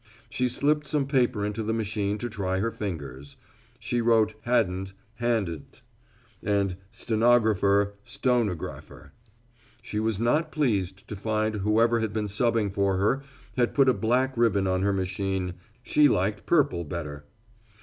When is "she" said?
0.31-0.49, 3.77-4.01, 9.83-9.99, 15.83-16.07